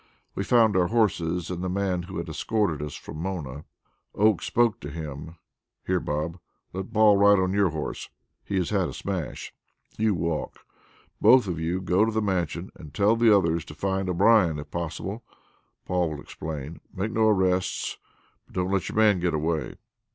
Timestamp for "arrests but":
17.27-18.55